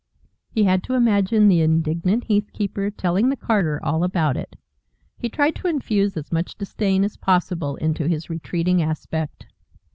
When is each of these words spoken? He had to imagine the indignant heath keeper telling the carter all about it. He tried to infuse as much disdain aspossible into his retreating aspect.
He 0.49 0.63
had 0.63 0.81
to 0.85 0.95
imagine 0.95 1.47
the 1.47 1.61
indignant 1.61 2.23
heath 2.23 2.51
keeper 2.53 2.89
telling 2.89 3.29
the 3.29 3.35
carter 3.35 3.79
all 3.85 4.03
about 4.03 4.35
it. 4.35 4.55
He 5.19 5.29
tried 5.29 5.55
to 5.57 5.67
infuse 5.67 6.17
as 6.17 6.31
much 6.31 6.55
disdain 6.55 7.03
aspossible 7.03 7.75
into 7.77 8.07
his 8.07 8.27
retreating 8.27 8.81
aspect. 8.81 9.45